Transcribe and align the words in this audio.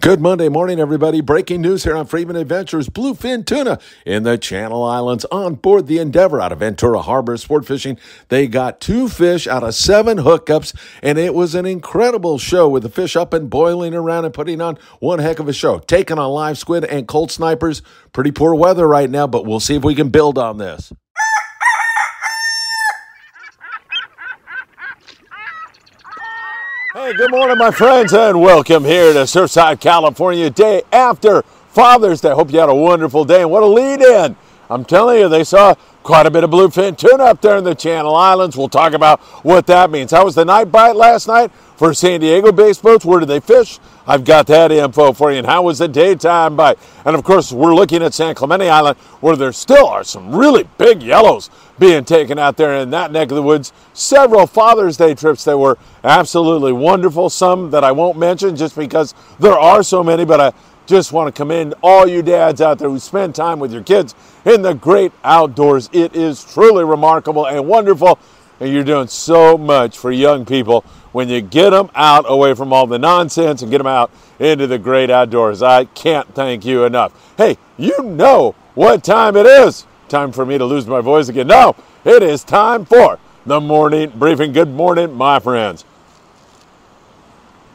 Good 0.00 0.18
Monday 0.18 0.48
morning, 0.48 0.80
everybody. 0.80 1.20
Breaking 1.20 1.60
news 1.60 1.84
here 1.84 1.94
on 1.94 2.06
Friedman 2.06 2.36
Adventures. 2.36 2.88
Bluefin 2.88 3.44
tuna 3.44 3.78
in 4.06 4.22
the 4.22 4.38
Channel 4.38 4.82
Islands 4.82 5.26
on 5.30 5.56
board 5.56 5.88
the 5.88 5.98
Endeavor 5.98 6.40
out 6.40 6.52
of 6.52 6.60
Ventura 6.60 7.02
Harbor 7.02 7.36
Sport 7.36 7.66
Fishing. 7.66 7.98
They 8.28 8.46
got 8.46 8.80
two 8.80 9.10
fish 9.10 9.46
out 9.46 9.62
of 9.62 9.74
seven 9.74 10.16
hookups, 10.16 10.74
and 11.02 11.18
it 11.18 11.34
was 11.34 11.54
an 11.54 11.66
incredible 11.66 12.38
show 12.38 12.66
with 12.66 12.82
the 12.82 12.88
fish 12.88 13.14
up 13.14 13.34
and 13.34 13.50
boiling 13.50 13.92
around 13.92 14.24
and 14.24 14.32
putting 14.32 14.62
on 14.62 14.78
one 15.00 15.18
heck 15.18 15.38
of 15.38 15.48
a 15.48 15.52
show. 15.52 15.80
Taking 15.80 16.18
on 16.18 16.30
live 16.30 16.56
squid 16.56 16.84
and 16.84 17.06
Colt 17.06 17.30
Snipers. 17.30 17.82
Pretty 18.14 18.30
poor 18.30 18.54
weather 18.54 18.88
right 18.88 19.10
now, 19.10 19.26
but 19.26 19.44
we'll 19.44 19.60
see 19.60 19.74
if 19.74 19.84
we 19.84 19.94
can 19.94 20.08
build 20.08 20.38
on 20.38 20.56
this. 20.56 20.94
Hey, 26.92 27.12
good 27.14 27.30
morning, 27.30 27.56
my 27.56 27.70
friends, 27.70 28.12
and 28.12 28.40
welcome 28.40 28.84
here 28.84 29.12
to 29.12 29.20
Surfside, 29.20 29.78
California, 29.78 30.50
day 30.50 30.82
after 30.90 31.42
Father's 31.68 32.20
Day. 32.20 32.30
Hope 32.30 32.52
you 32.52 32.58
had 32.58 32.68
a 32.68 32.74
wonderful 32.74 33.24
day, 33.24 33.42
and 33.42 33.50
what 33.52 33.62
a 33.62 33.66
lead 33.66 34.00
in! 34.02 34.36
I'm 34.70 34.84
telling 34.84 35.18
you, 35.18 35.28
they 35.28 35.42
saw 35.42 35.74
quite 36.04 36.26
a 36.26 36.30
bit 36.30 36.44
of 36.44 36.50
bluefin 36.50 36.96
tuna 36.96 37.24
up 37.24 37.40
there 37.40 37.56
in 37.56 37.64
the 37.64 37.74
Channel 37.74 38.14
Islands. 38.14 38.56
We'll 38.56 38.68
talk 38.68 38.92
about 38.92 39.18
what 39.44 39.66
that 39.66 39.90
means. 39.90 40.12
How 40.12 40.24
was 40.24 40.36
the 40.36 40.44
night 40.44 40.70
bite 40.70 40.94
last 40.94 41.26
night 41.26 41.50
for 41.76 41.92
San 41.92 42.20
Diego 42.20 42.52
based 42.52 42.80
boats? 42.80 43.04
Where 43.04 43.18
did 43.18 43.28
they 43.28 43.40
fish? 43.40 43.80
I've 44.06 44.24
got 44.24 44.46
that 44.46 44.70
info 44.70 45.12
for 45.12 45.32
you. 45.32 45.38
And 45.38 45.46
how 45.46 45.62
was 45.62 45.78
the 45.78 45.88
daytime 45.88 46.54
bite? 46.54 46.78
And 47.04 47.16
of 47.16 47.24
course, 47.24 47.52
we're 47.52 47.74
looking 47.74 48.00
at 48.00 48.14
San 48.14 48.36
Clemente 48.36 48.68
Island 48.68 48.96
where 49.20 49.34
there 49.34 49.52
still 49.52 49.88
are 49.88 50.04
some 50.04 50.34
really 50.34 50.68
big 50.78 51.02
yellows 51.02 51.50
being 51.80 52.04
taken 52.04 52.38
out 52.38 52.56
there 52.56 52.76
in 52.76 52.90
that 52.90 53.10
neck 53.10 53.30
of 53.30 53.36
the 53.36 53.42
woods. 53.42 53.72
Several 53.92 54.46
Father's 54.46 54.96
Day 54.96 55.14
trips 55.14 55.44
that 55.44 55.58
were 55.58 55.78
absolutely 56.04 56.72
wonderful. 56.72 57.28
Some 57.28 57.70
that 57.70 57.82
I 57.82 57.90
won't 57.90 58.18
mention 58.18 58.54
just 58.54 58.76
because 58.76 59.14
there 59.40 59.58
are 59.58 59.82
so 59.82 60.04
many, 60.04 60.24
but 60.24 60.40
I 60.40 60.52
just 60.90 61.12
want 61.12 61.32
to 61.32 61.40
commend 61.40 61.72
all 61.84 62.04
you 62.04 62.20
dads 62.20 62.60
out 62.60 62.80
there 62.80 62.88
who 62.90 62.98
spend 62.98 63.32
time 63.32 63.60
with 63.60 63.72
your 63.72 63.82
kids 63.82 64.12
in 64.44 64.60
the 64.62 64.74
great 64.74 65.12
outdoors. 65.22 65.88
It 65.92 66.16
is 66.16 66.44
truly 66.44 66.84
remarkable 66.84 67.46
and 67.46 67.68
wonderful, 67.68 68.18
and 68.58 68.72
you're 68.72 68.82
doing 68.82 69.06
so 69.06 69.56
much 69.56 69.96
for 69.96 70.10
young 70.10 70.44
people 70.44 70.80
when 71.12 71.28
you 71.28 71.40
get 71.40 71.70
them 71.70 71.90
out 71.94 72.24
away 72.26 72.54
from 72.54 72.72
all 72.72 72.88
the 72.88 72.98
nonsense 72.98 73.62
and 73.62 73.70
get 73.70 73.78
them 73.78 73.86
out 73.86 74.10
into 74.40 74.66
the 74.66 74.78
great 74.78 75.10
outdoors. 75.10 75.62
I 75.62 75.84
can't 75.84 76.34
thank 76.34 76.64
you 76.64 76.84
enough. 76.84 77.36
Hey, 77.36 77.56
you 77.78 78.02
know 78.02 78.56
what 78.74 79.04
time 79.04 79.36
it 79.36 79.46
is. 79.46 79.86
Time 80.08 80.32
for 80.32 80.44
me 80.44 80.58
to 80.58 80.64
lose 80.64 80.88
my 80.88 81.00
voice 81.00 81.28
again. 81.28 81.46
No, 81.46 81.76
it 82.04 82.20
is 82.20 82.42
time 82.42 82.84
for 82.84 83.20
the 83.46 83.60
morning 83.60 84.10
briefing. 84.16 84.52
Good 84.52 84.70
morning, 84.70 85.12
my 85.14 85.38
friends. 85.38 85.84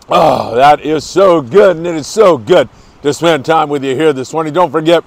Oh, 0.09 0.53
that 0.55 0.81
is 0.81 1.05
so 1.05 1.41
good, 1.41 1.77
and 1.77 1.87
it 1.87 1.95
is 1.95 2.07
so 2.07 2.37
good 2.37 2.67
to 3.01 3.13
spend 3.13 3.45
time 3.45 3.69
with 3.69 3.83
you 3.83 3.95
here 3.95 4.13
this 4.13 4.33
morning. 4.33 4.53
Don't 4.53 4.71
forget, 4.71 5.03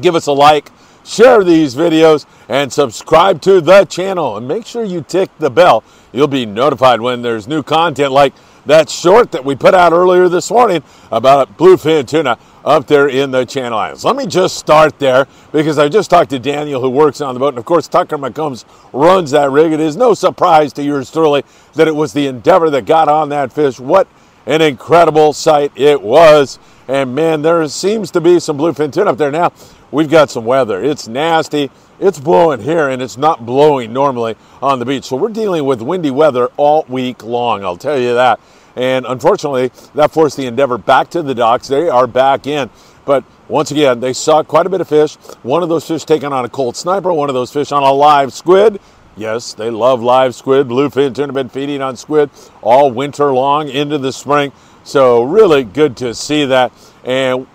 give 0.00 0.14
us 0.14 0.26
a 0.26 0.32
like, 0.32 0.70
share 1.04 1.44
these 1.44 1.74
videos, 1.74 2.26
and 2.48 2.72
subscribe 2.72 3.40
to 3.42 3.60
the 3.60 3.84
channel. 3.84 4.36
And 4.36 4.48
make 4.48 4.66
sure 4.66 4.84
you 4.84 5.02
tick 5.02 5.30
the 5.38 5.50
bell. 5.50 5.84
You'll 6.12 6.28
be 6.28 6.46
notified 6.46 7.00
when 7.00 7.22
there's 7.22 7.46
new 7.46 7.62
content 7.62 8.12
like 8.12 8.32
that 8.66 8.90
short 8.90 9.30
that 9.32 9.44
we 9.44 9.54
put 9.54 9.74
out 9.74 9.92
earlier 9.92 10.28
this 10.28 10.50
morning 10.50 10.82
about 11.12 11.56
bluefin 11.56 12.06
tuna 12.06 12.36
up 12.64 12.86
there 12.88 13.08
in 13.08 13.30
the 13.30 13.44
Channel 13.44 13.78
Islands. 13.78 14.04
Let 14.04 14.16
me 14.16 14.26
just 14.26 14.56
start 14.56 14.98
there 14.98 15.28
because 15.52 15.78
I 15.78 15.88
just 15.88 16.10
talked 16.10 16.30
to 16.30 16.38
Daniel 16.40 16.80
who 16.80 16.90
works 16.90 17.20
on 17.20 17.34
the 17.34 17.38
boat. 17.38 17.50
And 17.50 17.58
of 17.58 17.64
course, 17.64 17.86
Tucker 17.86 18.18
McCombs 18.18 18.64
runs 18.92 19.30
that 19.30 19.50
rig. 19.52 19.72
It 19.72 19.78
is 19.78 19.96
no 19.96 20.14
surprise 20.14 20.72
to 20.74 20.82
yours 20.82 21.10
truly 21.12 21.44
that 21.74 21.86
it 21.86 21.94
was 21.94 22.12
the 22.12 22.26
Endeavor 22.26 22.68
that 22.70 22.86
got 22.86 23.08
on 23.08 23.28
that 23.28 23.52
fish. 23.52 23.78
What 23.78 24.08
an 24.46 24.62
incredible 24.62 25.32
sight 25.32 25.70
it 25.76 26.02
was. 26.02 26.58
And 26.88 27.14
man, 27.14 27.42
there 27.42 27.66
seems 27.68 28.10
to 28.12 28.20
be 28.20 28.38
some 28.38 28.58
bluefin 28.58 28.92
tuna 28.92 29.10
up 29.10 29.18
there 29.18 29.30
now. 29.30 29.52
We've 29.90 30.10
got 30.10 30.30
some 30.30 30.44
weather. 30.44 30.82
It's 30.82 31.08
nasty. 31.08 31.70
It's 31.98 32.20
blowing 32.20 32.60
here, 32.60 32.88
and 32.88 33.00
it's 33.00 33.16
not 33.16 33.46
blowing 33.46 33.92
normally 33.92 34.36
on 34.62 34.78
the 34.78 34.84
beach. 34.84 35.04
So 35.04 35.16
we're 35.16 35.30
dealing 35.30 35.64
with 35.64 35.80
windy 35.80 36.10
weather 36.10 36.48
all 36.56 36.84
week 36.88 37.24
long. 37.24 37.64
I'll 37.64 37.76
tell 37.76 37.98
you 37.98 38.14
that. 38.14 38.38
And 38.76 39.06
unfortunately, 39.06 39.70
that 39.94 40.10
forced 40.10 40.36
the 40.36 40.46
Endeavor 40.46 40.76
back 40.76 41.08
to 41.10 41.22
the 41.22 41.34
docks. 41.34 41.68
They 41.68 41.88
are 41.88 42.06
back 42.06 42.46
in. 42.46 42.68
But 43.06 43.24
once 43.48 43.70
again, 43.70 44.00
they 44.00 44.12
saw 44.12 44.42
quite 44.42 44.66
a 44.66 44.68
bit 44.68 44.80
of 44.80 44.88
fish. 44.88 45.14
One 45.42 45.62
of 45.62 45.68
those 45.68 45.86
fish 45.86 46.04
taken 46.04 46.32
on 46.32 46.44
a 46.44 46.48
Colt 46.48 46.76
Sniper, 46.76 47.12
one 47.12 47.30
of 47.30 47.34
those 47.34 47.52
fish 47.52 47.72
on 47.72 47.82
a 47.82 47.92
live 47.92 48.32
squid. 48.32 48.80
Yes, 49.16 49.54
they 49.54 49.70
love 49.70 50.02
live 50.02 50.34
squid. 50.34 50.68
Bluefin 50.68 51.14
tuna 51.14 51.28
have 51.28 51.34
been 51.34 51.48
feeding 51.48 51.80
on 51.80 51.96
squid 51.96 52.28
all 52.60 52.90
winter 52.90 53.32
long 53.32 53.68
into 53.68 53.96
the 53.96 54.12
spring. 54.12 54.52
So 54.86 55.24
really 55.24 55.64
good 55.64 55.96
to 55.96 56.14
see 56.14 56.44
that. 56.44 56.72
And 57.02 57.46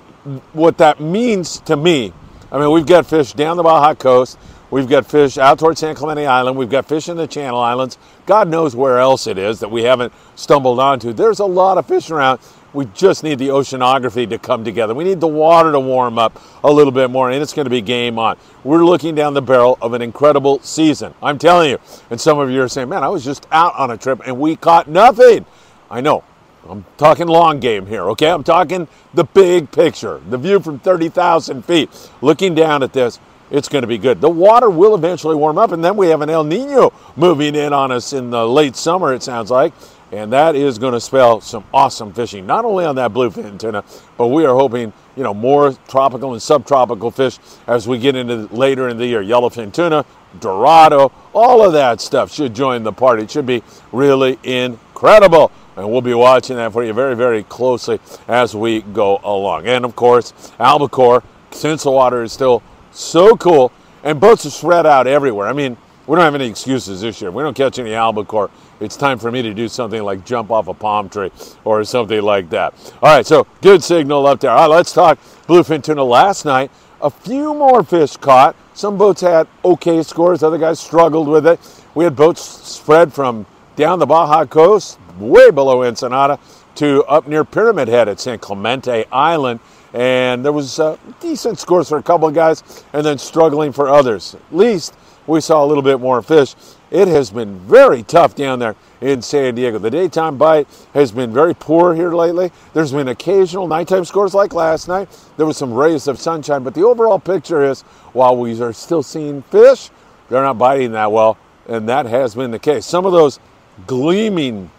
what 0.52 0.78
that 0.80 1.00
means 1.00 1.62
to 1.62 1.78
me, 1.78 2.12
I 2.52 2.60
mean, 2.60 2.72
we've 2.72 2.86
got 2.86 3.06
fish 3.06 3.32
down 3.32 3.56
the 3.56 3.64
Baja 3.64 3.96
Coast. 3.96 4.38
We've 4.70 4.88
got 4.88 5.06
fish 5.06 5.38
out 5.38 5.58
towards 5.58 5.80
San 5.80 5.96
Clemente 5.96 6.26
Island. 6.26 6.58
We've 6.58 6.70
got 6.70 6.86
fish 6.86 7.08
in 7.08 7.16
the 7.16 7.28
Channel 7.28 7.58
Islands. 7.58 7.98
God 8.26 8.50
knows 8.50 8.76
where 8.76 9.00
else 9.00 9.28
it 9.28 9.38
is 9.38 9.62
that 9.62 9.72
we 9.72 9.84
haven't 9.84 10.12
stumbled 10.36 10.82
onto. 10.82 11.14
There's 11.14 11.40
a 11.40 11.46
lot 11.46 11.78
of 11.78 11.86
fish 11.86 12.10
around. 12.10 12.42
We 12.74 12.84
just 12.94 13.24
need 13.24 13.40
the 13.40 13.48
oceanography 13.48 14.30
to 14.30 14.38
come 14.38 14.66
together. 14.66 14.94
We 14.94 15.06
need 15.06 15.22
the 15.22 15.28
water 15.28 15.72
to 15.72 15.80
warm 15.80 16.20
up 16.20 16.38
a 16.66 16.72
little 16.72 16.92
bit 16.92 17.12
more, 17.12 17.32
and 17.32 17.42
it's 17.42 17.54
going 17.54 17.66
to 17.66 17.70
be 17.70 17.82
game 17.82 18.20
on. 18.20 18.36
We're 18.66 18.84
looking 18.84 19.16
down 19.16 19.36
the 19.36 19.42
barrel 19.42 19.78
of 19.82 19.94
an 19.94 20.02
incredible 20.02 20.60
season. 20.64 21.14
I'm 21.24 21.38
telling 21.38 21.70
you. 21.70 21.80
And 22.10 22.20
some 22.20 22.40
of 22.40 22.52
you 22.52 22.62
are 22.62 22.68
saying, 22.68 22.90
man, 22.90 23.06
I 23.06 23.08
was 23.08 23.24
just 23.24 23.48
out 23.52 23.74
on 23.78 23.90
a 23.90 23.98
trip 23.98 24.22
and 24.26 24.38
we 24.38 24.58
caught 24.58 24.90
nothing. 24.90 25.46
I 25.90 26.02
know. 26.02 26.26
I'm 26.70 26.86
talking 26.98 27.28
long 27.28 27.60
game 27.60 27.86
here, 27.86 28.10
okay? 28.12 28.30
I'm 28.30 28.44
talking 28.44 28.88
the 29.14 29.24
big 29.24 29.72
picture, 29.72 30.22
the 30.30 30.38
view 30.38 30.60
from 30.60 30.80
30,000 30.80 31.66
feet. 31.66 31.90
Looking 32.22 32.54
down 32.54 32.84
at 32.84 32.94
this, 32.94 33.20
it's 33.50 33.68
going 33.68 33.82
to 33.82 33.88
be 33.88 33.98
good. 33.98 34.22
The 34.22 34.30
water 34.30 34.70
will 34.70 34.96
eventually 34.96 35.36
warm 35.36 35.58
up, 35.58 35.72
and 35.72 35.84
then 35.84 35.98
we 35.98 36.08
have 36.08 36.22
an 36.22 36.30
El 36.30 36.44
Nino 36.44 36.94
moving 37.16 37.56
in 37.56 37.74
on 37.74 37.92
us 37.92 38.14
in 38.14 38.30
the 38.30 38.48
late 38.48 38.76
summer, 38.76 39.14
it 39.14 39.24
sounds 39.24 39.52
like. 39.52 39.74
And 40.12 40.34
that 40.34 40.56
is 40.56 40.78
going 40.78 40.94
to 40.94 41.00
spell 41.00 41.40
some 41.40 41.64
awesome 41.74 42.14
fishing, 42.14 42.46
not 42.46 42.66
only 42.66 42.84
on 42.84 42.96
that 42.96 43.14
bluefin 43.14 43.58
tuna, 43.58 43.84
but 44.18 44.28
we 44.28 44.46
are 44.46 44.54
hoping, 44.54 44.92
you 45.16 45.24
know, 45.24 45.34
more 45.34 45.74
tropical 45.88 46.34
and 46.34 46.42
subtropical 46.42 47.12
fish 47.12 47.40
as 47.66 47.88
we 47.88 47.98
get 47.98 48.16
into 48.18 48.54
later 48.54 48.90
in 48.90 48.98
the 48.98 49.06
year. 49.06 49.24
Yellowfin 49.24 49.74
tuna, 49.74 50.06
Dorado, 50.40 51.14
all 51.34 51.66
of 51.66 51.74
that 51.74 52.02
stuff 52.02 52.32
should 52.32 52.54
join 52.54 52.84
the 52.84 52.92
party. 52.92 53.24
It 53.24 53.32
should 53.32 53.46
be 53.46 53.64
really 53.94 54.38
incredible. 54.44 55.50
And 55.76 55.90
we'll 55.90 56.02
be 56.02 56.14
watching 56.14 56.58
that 56.58 56.74
for 56.74 56.84
you 56.84 56.94
very, 56.94 57.16
very 57.16 57.44
closely 57.44 58.00
as 58.28 58.56
we 58.56 58.82
go 58.82 59.20
along. 59.24 59.68
And 59.68 59.86
of 59.86 59.96
course, 59.96 60.52
albacore, 60.60 61.24
since 61.52 61.84
the 61.84 61.92
water 61.92 62.24
is 62.24 62.34
still 62.34 62.62
so 62.92 63.36
cool, 63.38 63.72
and 64.04 64.20
boats 64.20 64.46
are 64.46 64.50
spread 64.50 64.86
out 64.86 65.08
everywhere. 65.08 65.48
I 65.48 65.54
mean, 65.54 65.78
we 66.08 66.16
don't 66.16 66.26
have 66.26 66.36
any 66.36 66.48
excuses 66.48 67.02
this 67.02 67.22
year. 67.22 67.30
If 67.30 67.36
we 67.36 67.44
don't 67.44 67.56
catch 67.56 67.80
any 67.80 67.94
albacore. 67.94 68.50
It's 68.80 68.98
time 68.98 69.20
for 69.20 69.32
me 69.32 69.44
to 69.44 69.54
do 69.54 69.68
something 69.68 70.02
like 70.02 70.26
jump 70.26 70.50
off 70.50 70.68
a 70.68 70.74
palm 70.74 71.08
tree 71.08 71.32
or 71.64 71.84
something 71.84 72.22
like 72.22 72.50
that. 72.50 72.74
All 73.02 73.16
right, 73.16 73.26
so 73.26 73.46
good 73.62 73.84
signal 73.84 74.26
up 74.26 74.40
there. 74.40 74.50
All 74.50 74.68
right, 74.68 74.76
let's 74.76 74.92
talk 74.92 75.20
bluefin 75.48 75.84
tuna 75.84 76.04
last 76.04 76.46
night. 76.46 76.72
A 77.02 77.10
few 77.10 77.54
more 77.54 77.84
fish 77.84 78.18
caught. 78.18 78.56
Some 78.74 78.98
boats 78.98 79.22
had 79.22 79.48
okay 79.64 80.02
scores, 80.02 80.42
other 80.42 80.58
guys 80.58 80.80
struggled 80.80 81.28
with 81.28 81.46
it. 81.46 81.60
We 81.94 82.04
had 82.04 82.16
boats 82.16 82.42
spread 82.42 83.14
from 83.14 83.46
down 83.76 84.00
the 84.00 84.06
Baja 84.06 84.46
coast, 84.46 84.98
way 85.22 85.52
below 85.52 85.84
Ensenada, 85.84 86.40
to 86.76 87.04
up 87.06 87.28
near 87.28 87.44
Pyramid 87.44 87.88
Head 87.88 88.08
at 88.08 88.20
San 88.20 88.40
Clemente 88.40 89.06
Island. 89.12 89.60
And 89.94 90.46
there 90.46 90.54
was 90.54 90.80
uh, 90.80 90.98
decent 91.20 91.60
scores 91.60 91.90
for 91.90 91.98
a 91.98 92.04
couple 92.04 92.28
of 92.28 92.34
guys, 92.34 92.86
and 92.94 93.06
then 93.06 93.18
struggling 93.18 93.72
for 93.74 93.90
others. 93.90 94.36
At 94.36 94.56
least 94.56 94.94
we 95.28 95.42
saw 95.42 95.64
a 95.64 95.68
little 95.68 95.84
bit 95.84 96.00
more 96.00 96.22
fish. 96.22 96.56
It 96.90 97.08
has 97.08 97.30
been 97.30 97.58
very 97.60 98.04
tough 98.04 98.36
down 98.36 98.60
there 98.60 98.76
in 99.00 99.22
San 99.22 99.56
Diego. 99.56 99.80
The 99.80 99.90
daytime 99.90 100.38
bite 100.38 100.68
has 100.94 101.12
been 101.12 101.34
very 101.34 101.54
poor 101.54 101.94
here 101.94 102.14
lately. 102.14 102.52
There's 102.74 102.92
been 102.92 103.08
occasional 103.08 103.68
nighttime 103.68 104.04
scores 104.04 104.34
like 104.34 104.54
last 104.54 104.88
night. 104.88 105.08
There 105.38 105.46
was 105.46 105.58
some 105.58 105.74
rays 105.74 106.08
of 106.08 106.20
sunshine, 106.20 106.64
but 106.64 106.74
the 106.74 106.84
overall 106.84 107.20
picture 107.20 107.64
is 107.64 107.82
while 108.14 108.36
we 108.36 108.62
are 108.62 108.74
still 108.74 109.04
seeing 109.04 109.42
fish, 109.44 109.90
they're 110.30 110.44
not 110.44 110.58
biting 110.58 110.92
that 110.94 111.12
well, 111.12 111.38
and 111.68 111.88
that 111.88 112.06
has 112.06 112.36
been 112.36 112.52
the 112.52 112.60
case. 112.60 112.86
Some 112.86 113.06
of 113.06 113.14
those 113.14 113.40
gleaming 113.88 114.70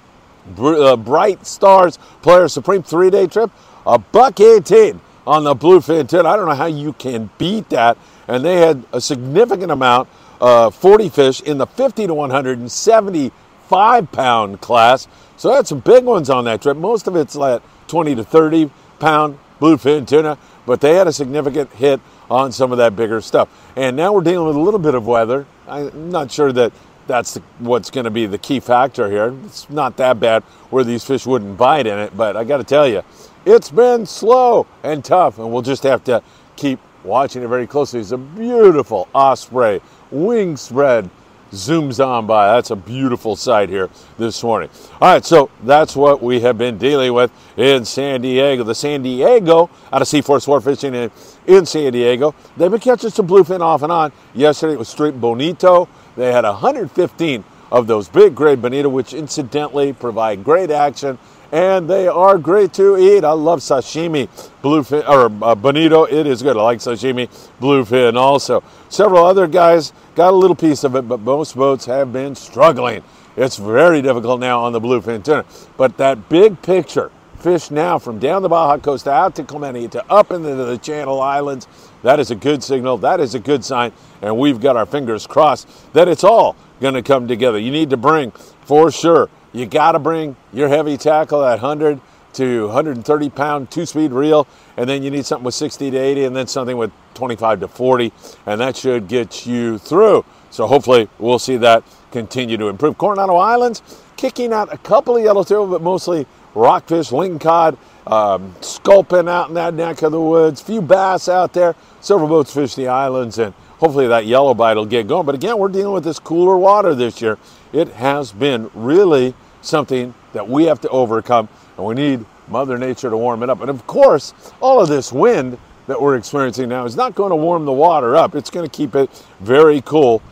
uh, 0.59 0.97
bright 0.97 1.47
stars 1.47 1.99
Polaris 2.23 2.53
Supreme 2.53 2.83
three 2.83 3.11
day 3.11 3.27
trip, 3.27 3.51
a 3.87 3.99
buck 3.99 4.41
18 4.41 5.01
on 5.27 5.45
the 5.45 5.55
bluefin 5.55 6.09
tuna. 6.09 6.29
I 6.29 6.37
don't 6.37 6.49
know 6.49 6.55
how 6.55 6.67
you 6.67 6.93
can 6.95 7.31
beat 7.39 7.69
that. 7.71 7.97
And 8.29 8.45
they 8.45 8.57
had 8.57 8.85
a 8.93 9.01
significant 9.01 9.71
amount 9.73 10.09
uh, 10.41 10.71
40 10.71 11.09
fish 11.09 11.41
in 11.41 11.59
the 11.59 11.67
50 11.67 12.09
to 12.09 12.15
175 12.15 14.13
pound 14.13 14.61
class. 14.61 15.09
So 15.37 15.51
that's 15.51 15.69
some 15.69 15.81
big 15.81 16.05
ones 16.05 16.29
on 16.31 16.45
that 16.45 16.63
trip. 16.63 16.77
Most 16.77 17.07
of 17.07 17.17
it's 17.17 17.37
like 17.37 17.63
20 17.87 18.17
to 18.17 18.25
30 18.25 18.71
pound 18.99 19.39
bluefin 19.61 20.07
tuna, 20.07 20.39
but 20.67 20.81
they 20.81 20.95
had 20.95 21.07
a 21.07 21.13
significant 21.13 21.73
hit 21.73 22.01
on 22.29 22.51
some 22.51 22.73
of 22.73 22.79
that 22.79 22.97
bigger 22.97 23.21
stuff. 23.21 23.49
And 23.77 23.97
now 23.97 24.13
we're 24.13 24.23
dealing 24.23 24.49
with 24.49 24.57
a 24.57 24.61
little 24.61 24.81
bit 24.81 24.95
of 24.95 25.07
weather. 25.07 25.47
I'm 25.69 26.11
not 26.11 26.33
sure 26.33 26.53
that 26.53 26.73
that's 27.07 27.35
the, 27.35 27.41
what's 27.59 27.91
going 27.91 28.05
to 28.05 28.11
be 28.11 28.27
the 28.27 28.39
key 28.39 28.61
factor 28.61 29.11
here. 29.11 29.35
It's 29.45 29.69
not 29.69 29.97
that 29.97 30.21
bad 30.21 30.43
where 30.71 30.85
these 30.85 31.05
fish 31.05 31.27
wouldn't 31.27 31.57
bite 31.57 31.87
in 31.87 31.99
it, 31.99 32.17
but 32.17 32.37
I 32.37 32.45
got 32.45 32.59
to 32.59 32.65
tell 32.65 32.87
you, 32.87 33.03
it's 33.45 33.71
been 33.71 34.07
slow 34.07 34.67
and 34.83 35.05
tough, 35.05 35.39
and 35.39 35.53
we'll 35.53 35.63
just 35.63 35.83
have 35.83 36.05
to 36.05 36.23
keep 36.57 36.79
watching 37.05 37.43
it 37.43 37.49
very 37.49 37.67
closely. 37.67 38.01
It's 38.01 38.13
a 38.13 38.19
beautiful 38.19 39.09
osprey 39.15 39.81
wing 40.11 40.57
spread 40.57 41.11
zooms 41.53 42.05
on 42.05 42.27
by. 42.27 42.55
That's 42.55 42.71
a 42.71 42.77
beautiful 42.77 43.37
sight 43.37 43.69
here 43.69 43.89
this 44.19 44.43
morning. 44.43 44.71
All 45.01 45.13
right, 45.13 45.25
so 45.25 45.51
that's 45.63 45.95
what 45.95 46.23
we 46.23 46.41
have 46.41 46.59
been 46.59 46.79
dealing 46.79 47.13
with 47.13 47.31
in 47.57 47.85
San 47.85 48.23
Diego. 48.23 48.65
The 48.65 48.75
San 48.75 49.03
Diego, 49.03 49.71
out 49.93 50.03
of 50.03 50.09
Seaforth 50.09 50.43
Sport 50.43 50.65
Fishing 50.65 50.95
in, 50.95 51.11
in 51.47 51.67
San 51.67 51.93
Diego, 51.93 52.35
they've 52.57 52.71
been 52.71 52.81
catching 52.81 53.11
some 53.11 53.29
bluefin 53.29 53.61
off 53.61 53.83
and 53.83 53.93
on. 53.93 54.13
Yesterday 54.35 54.75
it 54.75 54.79
was 54.79 54.89
straight 54.89 55.21
bonito. 55.21 55.89
They 56.17 56.33
had 56.33 56.45
115 56.45 57.45
of 57.71 57.87
those 57.87 58.09
big 58.09 58.35
gray 58.35 58.55
bonito, 58.55 58.89
which 58.89 59.15
incidentally 59.15 59.93
provide 59.93 60.45
great 60.45 60.71
action 60.71 61.19
and 61.53 61.89
they 61.89 62.09
are 62.09 62.39
great 62.39 62.73
to 62.73 62.97
eat. 62.97 63.25
I 63.25 63.33
love 63.33 63.61
sashimi 63.61 64.29
bluefin 64.63 65.07
or 65.07 65.27
uh, 65.45 65.55
bonito. 65.55 66.05
It 66.05 66.27
is 66.27 66.43
good. 66.43 66.57
I 66.57 66.63
like 66.63 66.79
sashimi 66.79 67.29
bluefin 67.61 68.17
also. 68.17 68.65
Several 68.89 69.25
other 69.25 69.47
guys 69.47 69.93
got 70.15 70.33
a 70.33 70.37
little 70.37 70.57
piece 70.57 70.83
of 70.83 70.97
it, 70.97 71.07
but 71.07 71.21
most 71.21 71.55
boats 71.55 71.85
have 71.85 72.13
been 72.13 72.35
struggling. 72.35 73.05
It's 73.37 73.59
very 73.59 74.03
difficult 74.03 74.41
now 74.41 74.63
on 74.63 74.73
the 74.73 74.81
bluefin 74.81 75.23
tuna. 75.23 75.45
But 75.77 75.99
that 75.99 76.31
big 76.31 76.61
picture, 76.63 77.11
fish 77.39 77.71
now 77.71 77.99
from 77.99 78.19
down 78.19 78.43
the 78.43 78.49
Baja 78.49 78.79
Coast 78.79 79.07
out 79.07 79.35
to 79.37 79.45
Clemente 79.45 79.89
to 79.89 80.11
up 80.11 80.31
into 80.31 80.55
the 80.55 80.79
Channel 80.79 81.21
Islands, 81.21 81.67
that 82.03 82.19
is 82.19 82.31
a 82.31 82.35
good 82.35 82.63
signal. 82.63 82.97
That 82.99 83.21
is 83.21 83.35
a 83.35 83.39
good 83.39 83.65
sign. 83.65 83.93
And 84.23 84.39
we've 84.39 84.61
got 84.61 84.77
our 84.77 84.87
fingers 84.87 85.27
crossed 85.27 85.69
that 85.93 86.09
it's 86.09 86.25
all 86.25 86.57
going 86.83 86.95
to 86.95 87.03
come 87.03 87.27
together. 87.27 87.59
You 87.59 87.71
need 87.71 87.91
to 87.91 87.97
bring, 87.97 88.33
for 88.67 88.91
sure, 88.91 89.31
you 89.53 89.65
got 89.65 89.93
to 89.93 89.99
bring 89.99 90.37
your 90.53 90.69
heavy 90.69 90.99
tackle 90.99 91.45
at 91.45 91.63
100 91.63 92.01
to 92.35 92.67
130 92.67 93.31
pound 93.31 93.71
two 93.71 93.87
speed 93.87 94.13
reel, 94.13 94.47
and 94.77 94.89
then 94.89 95.03
you 95.03 95.11
need 95.11 95.25
something 95.25 95.45
with 95.45 95.55
60 95.55 95.91
to 95.91 95.97
80, 95.97 96.25
and 96.25 96.37
then 96.37 96.47
something 96.47 96.77
with 96.77 96.91
25 97.15 97.61
to 97.61 97.69
40, 97.69 98.13
and 98.47 98.61
that 98.61 98.77
should 98.77 99.09
get 99.09 99.47
you 99.47 99.79
through. 99.79 100.25
So 100.51 100.67
hopefully 100.67 101.09
we'll 101.19 101.39
see 101.39 101.57
that 101.59 101.85
continue 102.11 102.57
to 102.59 102.69
improve. 102.69 102.99
Coronado 102.99 103.37
Islands 103.37 103.83
kicking 104.17 104.53
out 104.53 104.73
a 104.73 104.79
couple 104.79 105.17
of 105.17 105.23
yellowtail, 105.23 105.67
but 105.67 105.83
mostly 105.83 106.27
rockfish, 106.55 107.11
lingcod, 107.11 107.77
um, 108.07 108.55
sculpin 108.61 109.29
out 109.29 109.49
in 109.49 109.55
that 109.55 109.75
neck 109.75 110.03
of 110.03 110.13
the 110.13 110.21
woods, 110.21 110.61
few 110.61 110.83
bass 110.83 111.29
out 111.29 111.53
there. 111.53 111.75
Several 112.01 112.29
boats 112.29 112.53
fish 112.53 112.75
the 112.75 112.89
islands, 112.89 113.39
and 113.39 113.55
hopefully 113.83 114.07
that 114.07 114.27
yellow 114.27 114.55
bite 114.55 114.77
will 114.77 114.87
get 114.87 115.09
going. 115.09 115.27
But 115.27 115.35
again, 115.35 115.59
we're 115.59 115.69
dealing 115.69 115.93
with 115.93 116.05
this 116.05 116.21
cooler 116.21 116.57
water 116.57 116.95
this 116.95 117.21
year. 117.21 117.37
It 117.73 117.89
has 117.89 118.31
been 118.31 118.71
really 118.75 119.35
something 119.61 120.15
that 120.35 120.49
we 120.49 120.67
have 120.67 120.81
to 120.83 120.89
overcome, 120.91 121.49
and 121.77 121.85
we 121.85 121.97
need 121.97 122.25
Mother 122.47 122.79
Nature 122.79 123.11
to 123.11 123.17
warm 123.17 123.43
it 123.43 123.51
up. 123.51 123.61
And 123.61 123.69
of 123.69 123.85
course, 123.89 124.35
all 124.61 124.81
of 124.81 124.89
this 124.89 125.13
wind 125.13 125.59
that 125.89 126.01
we're 126.01 126.17
experiencing 126.17 126.69
now 126.69 126.85
is 126.85 126.95
not 126.95 127.17
going 127.17 127.31
to 127.31 127.37
warm 127.37 127.65
the 127.65 127.73
water 127.73 128.15
up. 128.15 128.37
It's 128.37 128.51
going 128.51 128.65
to 128.65 128.71
keep 128.71 128.95
it 128.95 129.11
very 129.41 129.81
cool. 129.81 130.23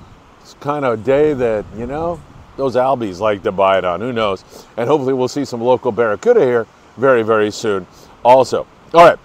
It's 0.42 0.54
kind 0.60 0.84
of 0.84 1.00
a 1.00 1.02
day 1.02 1.32
that, 1.32 1.64
you 1.76 1.88
know, 1.88 2.20
those 2.56 2.76
albies 2.76 3.18
like 3.18 3.42
to 3.42 3.50
bite 3.50 3.84
on. 3.84 4.00
Who 4.00 4.12
knows? 4.12 4.44
And 4.76 4.88
hopefully 4.88 5.12
we'll 5.12 5.26
see 5.26 5.44
some 5.44 5.60
local 5.60 5.90
barracuda 5.90 6.40
here 6.40 6.68
very, 6.96 7.24
very 7.24 7.50
soon 7.50 7.84
also. 8.24 8.64
All 8.94 9.04
right, 9.04 9.18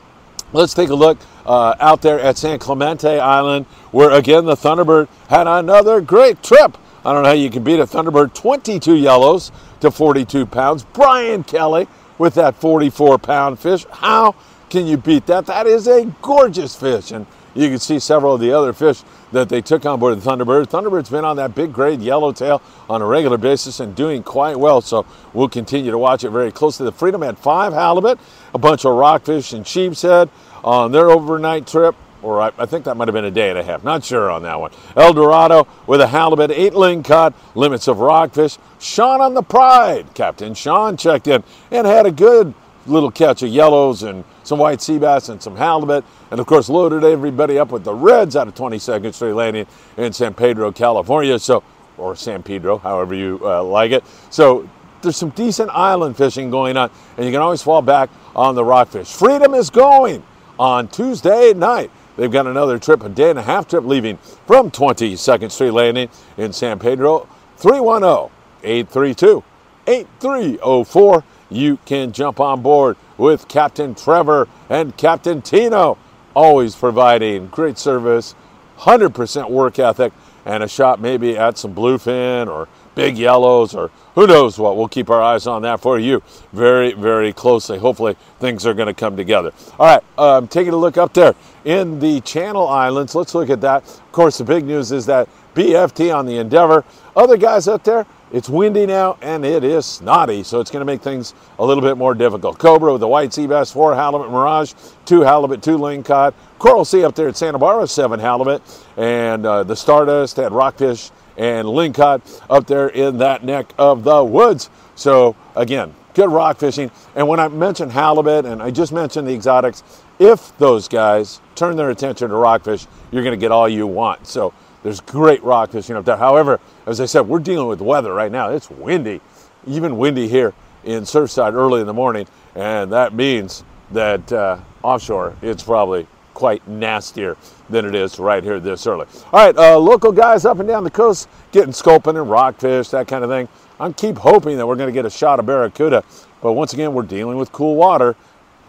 let's 0.56 0.74
take 0.74 0.90
a 0.90 0.96
look 0.96 1.18
uh, 1.46 1.76
out 1.80 2.02
there 2.02 2.20
at 2.20 2.38
San 2.38 2.58
Clemente 2.60 3.20
Island, 3.20 3.66
where 3.92 4.12
again 4.12 4.46
the 4.46 4.56
Thunderbird 4.56 5.08
had 5.30 5.48
another 5.48 6.02
great 6.02 6.42
trip. 6.42 6.78
I 7.04 7.14
don't 7.14 7.24
know 7.24 7.30
how 7.30 7.36
you 7.36 7.50
can 7.50 7.64
beat 7.64 7.80
a 7.80 7.86
Thunderbird 7.86 8.34
22 8.34 8.96
yellows 8.96 9.52
to 9.82 9.92
42 9.92 10.46
pounds. 10.46 10.86
Brian 10.86 11.44
Kelly 11.44 11.88
with 12.18 12.34
that 12.36 12.56
44 12.56 13.20
pound 13.20 13.60
fish. 13.60 13.86
How 13.92 14.34
can 14.70 14.88
you 14.88 14.98
beat 14.98 15.26
that? 15.28 15.46
That 15.46 15.68
is 15.68 15.88
a 15.88 16.06
gorgeous 16.22 16.76
fish. 16.76 17.12
And 17.12 17.28
you 17.56 17.70
can 17.70 17.80
see 17.80 18.00
several 18.00 18.36
of 18.36 18.42
the 18.42 18.52
other 18.52 18.74
fish 18.74 19.02
that 19.32 19.50
they 19.50 19.62
took 19.62 19.86
on 19.86 20.00
board 20.00 20.22
the 20.22 20.30
Thunderbird. 20.30 20.68
Thunderbird's 20.68 21.10
been 21.10 21.26
on 21.26 21.38
that 21.38 21.56
big 21.56 21.74
grade 21.74 22.02
yellowtail 22.02 22.62
on 22.90 23.02
a 23.02 23.06
regular 23.06 23.38
basis 23.38 23.80
and 23.80 23.96
doing 23.96 24.22
quite 24.22 24.60
well. 24.60 24.82
So 24.82 25.06
we'll 25.34 25.50
continue 25.50 25.92
to 25.92 25.98
watch 25.98 26.24
it 26.24 26.30
very 26.30 26.52
closely. 26.52 26.86
The 26.86 26.92
Freedom 26.92 27.22
had 27.22 27.38
five 27.38 27.74
halibut, 27.74 28.20
a 28.54 28.58
bunch 28.58 28.86
of 28.86 28.94
rockfish 28.94 29.54
and 29.54 29.66
sheepshead 29.66 30.30
on 30.64 30.92
their 30.92 31.10
overnight 31.10 31.66
trip 31.66 31.96
or 32.26 32.42
I, 32.42 32.52
I, 32.58 32.66
think 32.66 32.86
that 32.86 32.98
might 32.98 33.08
have 33.08 33.14
been 33.14 33.26
a 33.26 33.32
day 33.32 33.52
and 33.52 33.60
a 33.60 33.64
half. 33.64 33.84
Not 33.84 34.04
sure 34.04 34.32
on 34.32 34.42
that 34.44 34.60
one. 34.60 34.72
El 34.96 35.14
Dorado 35.14 35.68
with 35.86 36.02
a 36.02 36.08
halibut, 36.08 36.50
eight 36.50 36.74
ling 36.74 37.04
lingcod, 37.04 37.36
limits 37.54 37.88
of 37.88 38.00
rockfish. 38.00 38.58
Sean 38.80 39.22
on 39.22 39.36
the 39.36 39.44
Pride, 39.44 40.08
Captain 40.16 40.56
Sean 40.56 40.98
checked 40.98 41.28
in 41.28 41.44
and 41.70 41.86
had 41.86 42.08
a 42.08 42.12
good 42.12 42.56
little 42.86 43.12
catch 43.12 43.44
of 43.44 43.50
yellows 43.50 44.04
and 44.04 44.24
some 44.44 44.60
white 44.60 44.82
sea 44.82 44.98
bass 44.98 45.30
and 45.30 45.42
some 45.42 45.56
halibut, 45.56 46.04
and 46.32 46.40
of 46.40 46.46
course 46.46 46.70
loaded 46.70 47.04
everybody 47.04 47.58
up 47.58 47.72
with 47.72 47.84
the 47.84 47.94
reds 47.94 48.36
out 48.36 48.48
of 48.48 48.56
22nd 48.56 49.14
Street 49.14 49.34
Landing 49.34 49.66
in 49.98 50.14
San 50.14 50.34
Pedro, 50.34 50.72
California. 50.72 51.38
So, 51.40 51.64
or 51.98 52.16
San 52.16 52.44
Pedro, 52.44 52.78
however 52.78 53.16
you 53.16 53.40
uh, 53.44 53.64
like 53.64 53.92
it. 53.92 54.04
So 54.30 54.70
there's 55.02 55.18
some 55.18 55.30
decent 55.30 55.70
island 55.72 56.18
fishing 56.18 56.50
going 56.50 56.78
on, 56.78 56.90
and 57.18 57.26
you 57.26 57.32
can 57.32 57.42
always 57.42 57.62
fall 57.62 57.82
back 57.82 58.10
on 58.36 58.56
the 58.56 58.64
rockfish. 58.64 59.12
Freedom 59.12 59.54
is 59.54 59.70
going 59.70 60.24
on 60.60 60.88
Tuesday 60.88 61.54
night. 61.54 61.92
They've 62.18 62.32
got 62.32 62.48
another 62.48 62.80
trip, 62.80 63.04
a 63.04 63.10
day 63.10 63.30
and 63.30 63.40
a 63.40 63.44
half 63.44 63.68
trip 63.68 63.84
leaving 63.84 64.18
from 64.48 64.72
22nd 64.72 65.52
Street 65.52 65.72
Landing 65.72 66.10
in 66.38 66.54
San 66.54 66.80
Pedro. 66.80 67.28
310 67.58 68.32
832 68.64 69.44
8304. 69.88 71.24
You 71.50 71.78
can 71.86 72.12
jump 72.12 72.40
on 72.40 72.62
board 72.62 72.98
with 73.18 73.48
Captain 73.48 73.96
Trevor 73.96 74.48
and 74.70 74.96
Captain 74.98 75.42
Tino, 75.42 75.98
always 76.36 76.76
providing 76.76 77.48
great 77.48 77.78
service, 77.78 78.36
100% 78.80 79.50
work 79.50 79.80
ethic, 79.80 80.12
and 80.46 80.64
a 80.64 80.68
shot 80.68 81.00
maybe 81.00 81.38
at 81.38 81.58
some 81.58 81.74
bluefin 81.74 82.48
or 82.48 82.68
big 82.94 83.18
yellows 83.18 83.74
or 83.76 83.92
who 84.14 84.26
knows 84.26 84.58
what. 84.58 84.78
We'll 84.78 84.88
keep 84.88 85.10
our 85.10 85.22
eyes 85.22 85.48
on 85.48 85.64
that 85.64 85.82
for 85.82 86.00
you 86.00 86.24
very, 86.54 86.94
very 86.94 87.34
closely. 87.34 87.78
Hopefully, 87.78 88.16
things 88.40 88.66
are 88.66 88.74
going 88.74 88.88
to 88.88 88.94
come 88.94 89.18
together. 89.18 89.52
All 89.78 89.86
right, 89.88 90.04
um, 90.18 90.48
taking 90.48 90.74
a 90.74 90.78
look 90.78 90.98
up 90.98 91.14
there 91.14 91.36
in 91.66 92.00
the 92.00 92.22
Channel 92.22 92.68
Islands. 92.68 93.16
Let's 93.16 93.36
look 93.36 93.50
at 93.50 93.62
that. 93.62 93.84
Of 93.84 94.12
course, 94.12 94.38
the 94.38 94.44
big 94.46 94.66
news 94.66 94.92
is 94.92 95.06
that 95.08 95.28
BFT 95.54 96.16
on 96.16 96.26
the 96.26 96.38
Endeavor. 96.38 96.84
Other 97.16 97.38
guys 97.38 97.68
up 97.68 97.84
there, 97.84 98.06
it's 98.32 98.50
windy 98.50 98.86
now 98.86 99.18
and 99.22 99.46
it 99.46 99.64
is 99.64 99.86
snotty, 99.86 100.44
so 100.44 100.60
it's 100.60 100.72
going 100.72 100.82
to 100.82 100.86
make 100.86 101.02
things 101.02 101.34
a 101.60 101.66
little 101.66 101.82
bit 101.82 101.98
more 101.98 102.14
difficult. 102.14 102.58
Cobra 102.58 102.92
with 102.92 103.02
the 103.02 103.08
white 103.08 103.34
sea 103.34 103.48
bass, 103.48 103.72
four 103.72 103.96
halibut 103.96 104.32
mirage, 104.32 104.74
two 105.06 105.22
halibut, 105.22 105.62
two 105.62 105.78
lingcod. 105.78 106.34
Coral 106.60 106.86
Sea 106.86 107.04
up 107.04 107.16
there 107.16 107.28
at 107.28 107.38
Santa 107.38 107.60
Barbara, 107.60 107.88
seven 107.88 108.20
halibut, 108.20 108.62
and 108.98 109.46
uh, 109.46 109.64
the 109.64 109.76
Stardust 109.76 110.38
had 110.38 110.52
rockfish 110.52 111.12
and 111.38 111.68
lingcod 111.68 112.22
up 112.50 112.66
there 112.66 112.88
in 112.88 113.18
that 113.18 113.44
neck 113.44 113.74
of 113.78 114.04
the 114.04 114.24
woods. 114.24 114.70
So 114.96 115.36
again, 115.56 115.94
good 116.14 116.30
rock 116.30 116.58
fishing. 116.58 116.90
And 117.16 117.28
when 117.28 117.40
I 117.40 117.48
mentioned 117.50 117.92
halibut 117.92 118.46
and 118.46 118.64
I 118.64 118.72
just 118.72 118.92
mentioned 118.92 119.28
the 119.28 119.34
exotics, 119.34 119.84
if 120.18 120.58
those 120.58 120.88
guys 120.88 121.42
turn 121.56 121.76
their 121.76 121.90
attention 121.90 122.30
to 122.30 122.36
rockfish, 122.36 122.88
you're 123.12 123.24
going 123.24 123.38
to 123.38 123.42
get 123.42 123.52
all 123.52 123.68
you 123.68 123.86
want. 123.86 124.26
So 124.26 124.54
there's 124.86 125.02
great 125.02 125.44
rock 125.44 125.72
fishing 125.72 125.96
up 125.96 126.06
there. 126.06 126.16
However, 126.16 126.60
as 126.86 127.02
I 127.02 127.06
said, 127.06 127.22
we're 127.22 127.40
dealing 127.40 127.68
with 127.68 127.82
weather 127.82 128.14
right 128.14 128.32
now. 128.32 128.52
It's 128.52 128.70
windy, 128.70 129.20
even 129.66 129.98
windy 129.98 130.28
here 130.28 130.54
in 130.84 131.04
Surfside 131.04 131.54
early 131.54 131.82
in 131.82 131.88
the 131.88 131.94
morning, 131.94 132.28
and 132.54 132.94
that 132.94 133.12
means 133.12 133.64
that 133.92 134.32
uh, 134.32 134.60
offshore 134.84 135.36
it's 135.42 135.64
probably 135.64 136.06
quite 136.36 136.68
nastier 136.68 137.36
than 137.68 137.84
it 137.86 137.96
is 137.96 138.20
right 138.20 138.44
here 138.44 138.60
this 138.60 138.86
early. 138.86 139.08
All 139.34 139.44
right, 139.44 139.58
uh, 139.58 139.80
local 139.80 140.12
guys 140.12 140.46
up 140.46 140.60
and 140.60 140.68
down 140.68 140.84
the 140.84 140.92
coast 140.92 141.30
getting 141.52 141.74
sculpin 141.74 142.16
and 142.16 142.30
rockfish, 142.30 142.90
that 142.90 143.08
kind 143.08 143.24
of 143.24 143.30
thing. 143.32 143.50
I 143.80 143.92
keep 143.92 144.18
hoping 144.18 144.56
that 144.58 144.68
we're 144.68 144.76
going 144.76 144.90
to 144.90 144.94
get 144.94 145.08
a 145.08 145.10
shot 145.10 145.40
of 145.40 145.48
barracuda, 145.48 146.04
but 146.42 146.54
once 146.54 146.74
again, 146.74 146.94
we're 146.94 147.02
dealing 147.02 147.38
with 147.38 147.52
cool 147.52 147.76
water. 147.76 148.16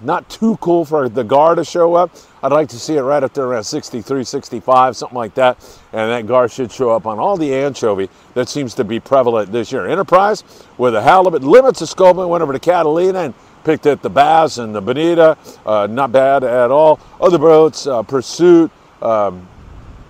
Not 0.02 0.28
too 0.28 0.56
cool 0.58 0.84
for 0.84 1.08
the 1.08 1.24
gar 1.24 1.54
to 1.54 1.64
show 1.64 1.94
up. 1.94 2.10
I'd 2.42 2.52
like 2.52 2.68
to 2.68 2.78
see 2.78 2.96
it 2.96 3.00
right 3.00 3.22
up 3.22 3.32
there 3.32 3.44
around 3.44 3.64
63, 3.64 4.24
65, 4.24 4.96
something 4.96 5.16
like 5.16 5.34
that. 5.34 5.56
And 5.92 6.10
that 6.10 6.26
gar 6.26 6.48
should 6.48 6.70
show 6.70 6.90
up 6.90 7.06
on 7.06 7.18
all 7.18 7.36
the 7.36 7.54
anchovy 7.54 8.10
that 8.34 8.48
seems 8.48 8.74
to 8.74 8.84
be 8.84 9.00
prevalent 9.00 9.52
this 9.52 9.72
year. 9.72 9.86
Enterprise 9.86 10.44
with 10.76 10.94
a 10.94 11.00
halibut 11.00 11.42
limits 11.42 11.80
of 11.80 11.88
sculpin 11.88 12.28
went 12.28 12.42
over 12.42 12.52
to 12.52 12.58
Catalina 12.58 13.20
and 13.20 13.34
picked 13.64 13.86
at 13.86 14.02
the 14.02 14.10
bass 14.10 14.58
and 14.58 14.74
the 14.74 14.80
bonita, 14.80 15.36
uh, 15.64 15.86
not 15.90 16.12
bad 16.12 16.44
at 16.44 16.70
all. 16.70 17.00
Other 17.20 17.38
boats, 17.38 17.86
uh, 17.86 18.02
Pursuit, 18.02 18.70
um, 19.02 19.48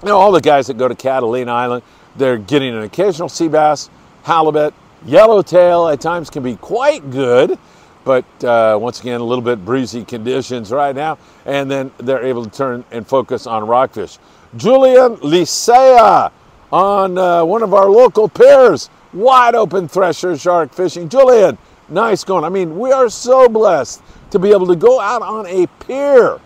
you 0.03 0.09
know, 0.09 0.19
all 0.19 0.33
the 0.33 0.41
guys 0.41 0.67
that 0.67 0.77
go 0.77 0.89
to 0.89 0.95
Catalina 0.95 1.53
Island, 1.53 1.83
they're 2.17 2.39
getting 2.39 2.75
an 2.75 2.83
occasional 2.83 3.29
sea 3.29 3.49
bass, 3.49 3.89
halibut, 4.25 4.75
yellowtail 5.07 5.89
at 5.89 6.01
times 6.01 6.29
can 6.29 6.43
be 6.43 6.57
quite 6.57 7.11
good, 7.11 7.59
but 8.07 8.25
uh, 8.45 8.79
once 8.81 9.01
again, 9.01 9.21
a 9.21 9.25
little 9.25 9.43
bit 9.43 9.65
breezy 9.65 10.05
conditions 10.05 10.71
right 10.71 10.95
now, 10.95 11.19
and 11.45 11.69
then 11.69 11.91
they're 11.99 12.25
able 12.25 12.45
to 12.45 12.51
turn 12.51 12.85
and 12.93 13.05
focus 13.05 13.49
on 13.49 13.67
rockfish. 13.67 14.19
Julian 14.57 15.17
Licea 15.17 16.31
on 16.71 17.19
uh, 17.19 17.45
one 17.45 17.65
of 17.65 17.75
our 17.75 17.91
local 17.91 18.29
piers, 18.29 18.91
wide 19.13 19.57
open 19.57 19.89
thresher 19.89 20.39
shark 20.39 20.73
fishing. 20.73 21.09
Julian, 21.09 21.59
nice 21.89 22.23
going. 22.23 22.45
I 22.45 22.49
mean, 22.49 22.79
we 22.79 22.93
are 22.93 23.09
so 23.09 23.49
blessed 23.49 24.01
to 24.31 24.39
be 24.39 24.53
able 24.53 24.69
to 24.69 24.77
go 24.77 25.01
out 25.01 25.23
on 25.23 25.45
a 25.49 25.67
pier 25.85 26.41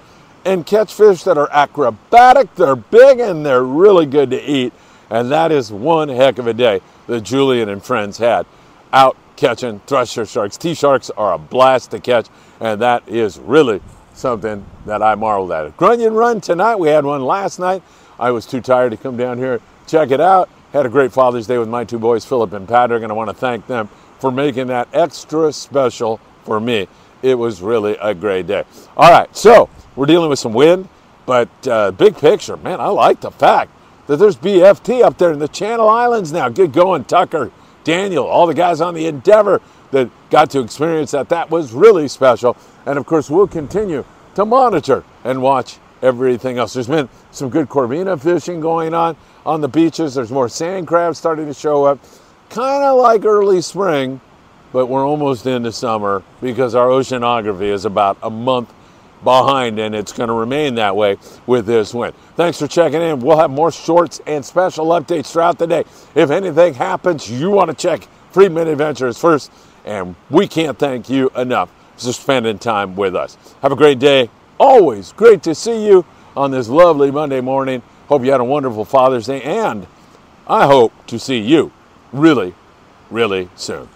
and 0.47 0.65
catch 0.65 0.95
fish 0.95 1.25
that 1.25 1.37
are 1.37 1.51
acrobatic, 1.53 2.55
they're 2.55 2.75
big, 2.75 3.21
and 3.21 3.45
they're 3.45 3.65
really 3.65 4.07
good 4.07 4.31
to 4.31 4.43
eat. 4.43 4.73
And 5.11 5.31
that 5.31 5.53
is 5.53 5.71
one 5.71 6.09
heck 6.09 6.39
of 6.39 6.47
a 6.47 6.55
day 6.55 6.81
that 7.07 7.21
Julian 7.21 7.69
and 7.69 7.85
friends 7.85 8.17
had 8.17 8.47
out 8.95 9.17
catching 9.41 9.81
thresher 9.81 10.27
sharks. 10.27 10.57
T 10.57 10.75
sharks 10.75 11.11
are 11.11 11.33
a 11.33 11.39
blast 11.39 11.91
to 11.91 11.99
catch, 11.99 12.29
and 12.61 12.81
that 12.81 13.09
is 13.09 13.39
really 13.39 13.81
something 14.15 14.65
that 14.87 15.03
I 15.03 15.15
marveled 15.15 15.51
at. 15.53 15.77
Grunion 15.77 16.15
Run 16.15 16.41
tonight. 16.41 16.77
We 16.77 16.89
had 16.89 17.05
one 17.05 17.23
last 17.23 17.59
night. 17.59 17.83
I 18.19 18.31
was 18.31 18.47
too 18.47 18.61
tired 18.61 18.91
to 18.91 18.97
come 18.97 19.17
down 19.17 19.39
here 19.39 19.61
check 19.91 20.11
it 20.11 20.21
out. 20.21 20.49
Had 20.73 20.87
a 20.87 20.89
great 20.89 21.13
Father's 21.13 21.49
Day 21.49 21.59
with 21.59 21.69
my 21.69 21.85
two 21.85 21.99
boys, 21.99 22.25
Philip 22.25 22.53
and 22.53 22.69
Patrick, 22.69 23.03
and 23.03 23.11
I 23.11 23.15
want 23.15 23.29
to 23.29 23.35
thank 23.35 23.67
them 23.67 23.89
for 24.21 24.31
making 24.31 24.69
that 24.69 24.89
extra 24.93 25.53
special 25.53 26.21
for 26.45 26.61
me. 26.61 26.87
It 27.23 27.35
was 27.35 27.61
really 27.61 27.97
a 28.01 28.15
great 28.15 28.47
day. 28.47 28.65
All 28.97 29.11
right, 29.11 29.35
so 29.37 29.69
we're 29.97 30.07
dealing 30.07 30.31
with 30.31 30.39
some 30.39 30.53
wind, 30.53 30.89
but 31.27 31.49
uh, 31.67 31.91
big 31.91 32.17
picture, 32.17 32.57
man, 32.57 32.81
I 32.81 32.87
like 32.87 33.21
the 33.21 33.33
fact 33.33 33.73
that 34.07 34.17
there's 34.17 34.37
BFT 34.37 35.03
up 35.03 35.19
there 35.19 35.33
in 35.33 35.41
the 35.41 35.49
Channel 35.49 35.89
Islands 35.89 36.33
now. 36.33 36.49
Get 36.49 36.73
going, 36.73 37.05
Tucker, 37.05 37.51
Daniel, 37.85 38.27
all 38.27 38.47
the 38.47 38.55
guys 38.55 38.81
on 38.81 38.95
the 38.95 39.07
Endeavor 39.07 39.61
that 39.91 40.09
got 40.31 40.51
to 40.51 40.61
experience 40.61 41.11
that. 41.13 41.29
That 41.29 41.51
was 41.51 41.73
really 41.73 42.09
special. 42.09 42.57
And 42.87 42.99
of 42.99 43.07
course, 43.07 43.31
we'll 43.31 43.49
continue 43.49 44.05
to 44.35 44.45
monitor 44.45 45.05
and 45.25 45.43
watch 45.43 45.79
everything 46.03 46.59
else. 46.59 46.73
There's 46.73 46.87
been 46.87 47.09
some 47.31 47.51
good 47.51 47.69
corvina 47.69 48.21
fishing 48.21 48.61
going 48.61 48.95
on 48.95 49.17
on 49.45 49.61
the 49.61 49.69
beaches. 49.69 50.15
There's 50.15 50.31
more 50.31 50.49
sand 50.49 50.87
crabs 50.87 51.19
starting 51.19 51.47
to 51.47 51.55
show 51.55 51.85
up. 51.85 51.99
Kind 52.49 52.85
of 52.85 52.99
like 52.99 53.25
early 53.25 53.61
spring, 53.61 54.21
but 54.73 54.87
we're 54.87 55.07
almost 55.07 55.47
into 55.47 55.73
summer 55.73 56.23
because 56.41 56.75
our 56.75 56.89
oceanography 56.89 57.71
is 57.71 57.85
about 57.85 58.19
a 58.23 58.31
month 58.31 58.73
behind 59.23 59.79
and 59.79 59.95
it's 59.95 60.13
going 60.13 60.29
to 60.29 60.35
remain 60.35 60.75
that 60.77 60.97
way 60.97 61.17
with 61.47 61.67
this 61.67 61.93
win. 61.95 62.13
Thanks 62.37 62.59
for 62.59 62.67
checking 62.67 63.03
in. 63.03 63.21
We'll 63.21 63.39
have 63.39 63.51
more 63.51 63.73
shorts 63.73 64.21
and 64.27 64.45
special 64.45 64.87
updates 64.87 65.33
throughout 65.33 65.59
the 65.59 65.67
day. 65.67 65.85
If 66.15 66.31
anything 66.31 66.75
happens, 66.75 67.31
you 67.31 67.51
want 67.51 67.71
to 67.71 67.77
check 67.77 68.07
Friedman 68.31 68.69
Adventures 68.69 69.19
first, 69.19 69.51
and 69.85 70.15
we 70.31 70.47
can't 70.47 70.79
thank 70.79 71.11
you 71.11 71.31
enough 71.37 71.71
for 71.97 72.13
spending 72.13 72.59
time 72.59 72.97
with 72.97 73.15
us. 73.15 73.37
Have 73.63 73.73
a 73.73 73.77
great 73.77 73.99
day. 73.99 74.31
Always 74.59 75.13
great 75.13 75.43
to 75.45 75.55
see 75.55 75.87
you 75.87 76.05
on 76.37 76.51
this 76.51 76.69
lovely 76.69 77.11
Monday 77.11 77.41
morning. 77.41 77.83
Hope 78.09 78.25
you 78.25 78.31
had 78.31 78.41
a 78.41 78.45
wonderful 78.45 78.85
Father's 78.85 79.27
Day, 79.27 79.43
and 79.43 79.87
I 80.47 80.67
hope 80.67 80.93
to 81.07 81.19
see 81.19 81.39
you 81.39 81.73
really, 82.13 82.55
really 83.11 83.49
soon. 83.57 83.89